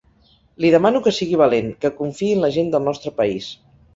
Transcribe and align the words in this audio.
Li 0.63 0.71
demano 0.75 1.01
que 1.07 1.13
sigui 1.17 1.37
valent, 1.41 1.69
que 1.85 1.93
confiï 1.99 2.31
en 2.37 2.43
la 2.45 2.51
gent 2.57 2.75
del 2.77 2.89
nostre 2.91 3.13
país. 3.23 3.53